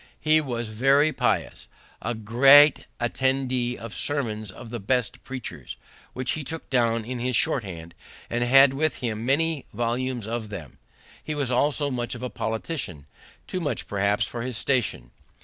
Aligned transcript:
He 0.19 0.41
was 0.41 0.69
very 0.69 1.13
pious, 1.13 1.67
a 2.01 2.15
great 2.15 2.85
attender 2.99 3.79
of 3.79 3.93
sermons 3.93 4.49
of 4.49 4.71
the 4.71 4.79
best 4.79 5.23
preachers, 5.23 5.77
which 6.13 6.31
he 6.31 6.43
took 6.43 6.67
down 6.71 7.05
in 7.05 7.19
his 7.19 7.35
short 7.35 7.63
hand, 7.63 7.93
and 8.27 8.43
had 8.43 8.73
with 8.73 8.95
him 8.95 9.23
many 9.27 9.67
volumes 9.73 10.25
of 10.25 10.49
them. 10.49 10.79
He 11.23 11.35
was 11.35 11.51
also 11.51 11.91
much 11.91 12.15
of 12.15 12.23
a 12.23 12.31
politician; 12.31 13.05
too 13.45 13.59
much, 13.59 13.87
perhaps, 13.87 14.25
for 14.25 14.41
his 14.41 14.57
station. 14.57 15.11